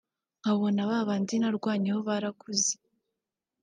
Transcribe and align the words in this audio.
nkabona 0.41 0.81
babandi 0.89 1.33
narwanyeho 1.37 1.99
barakuze 2.07 2.73